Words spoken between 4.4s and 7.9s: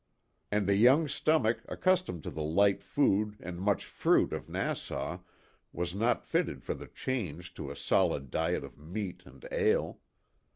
Nassau was not fitted for the change to a